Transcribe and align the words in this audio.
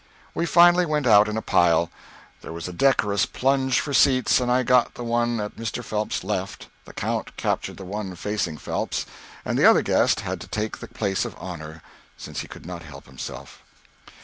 We 0.33 0.47
finally 0.47 0.87
went 0.87 1.05
out 1.05 1.27
in 1.29 1.37
a 1.37 1.43
pile. 1.43 1.91
There 2.41 2.51
was 2.51 2.67
a 2.67 2.73
decorous 2.73 3.27
plunge 3.27 3.79
for 3.79 3.93
seats, 3.93 4.39
and 4.39 4.51
I 4.51 4.63
got 4.63 4.95
the 4.95 5.03
one 5.03 5.39
at 5.39 5.57
Mr. 5.57 5.83
Phelps's 5.83 6.23
left, 6.23 6.69
the 6.85 6.93
Count 6.93 7.37
captured 7.37 7.77
the 7.77 7.85
one 7.85 8.15
facing 8.15 8.57
Phelps, 8.57 9.05
and 9.45 9.59
the 9.59 9.65
other 9.69 9.83
guest 9.83 10.21
had 10.21 10.41
to 10.41 10.47
take 10.47 10.79
the 10.79 10.87
place 10.87 11.23
of 11.23 11.35
honor, 11.37 11.83
since 12.17 12.39
he 12.39 12.47
could 12.47 12.65
not 12.65 12.81
help 12.81 13.05
himself. 13.05 13.61